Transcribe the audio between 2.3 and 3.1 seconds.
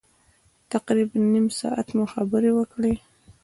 سره وکړې.